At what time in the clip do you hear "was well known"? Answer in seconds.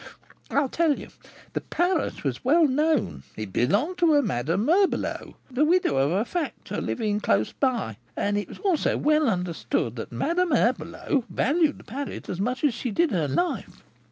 2.23-3.21